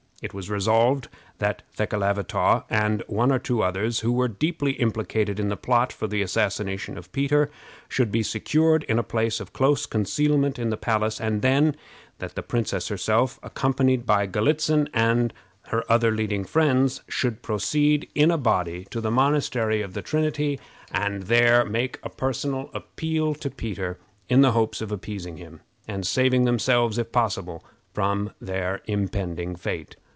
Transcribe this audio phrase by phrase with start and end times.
[0.23, 1.07] It was resolved
[1.39, 6.05] that Thekelavitaw and one or two others who were deeply implicated in the plot for
[6.05, 7.49] the assassination of Peter
[7.89, 11.75] should be secured in a place of close concealment in the palace, and then,
[12.19, 15.33] that the princess herself, accompanied by Galitzin and
[15.69, 20.59] her other leading friends, should proceed in a body to the Monastery of the Trinity,
[20.91, 23.97] and there make a personal appeal to Peter,
[24.29, 29.95] in hopes of appeasing him, and saving themselves, if possible, from their impending fate.